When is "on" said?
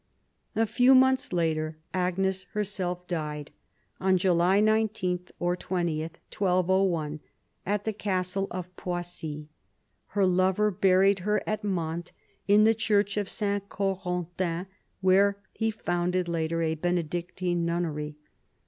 4.01-4.17